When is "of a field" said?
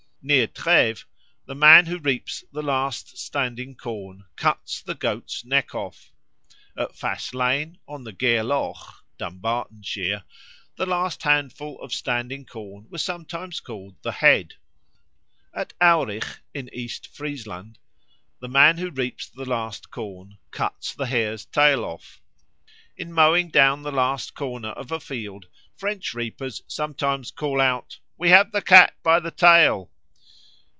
24.73-25.47